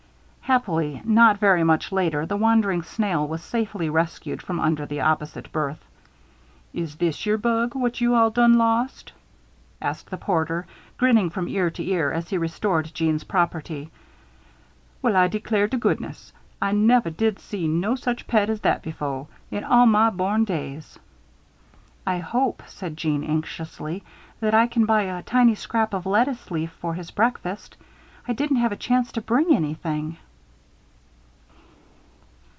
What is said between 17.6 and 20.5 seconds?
no such pet as that befoh, in all mah born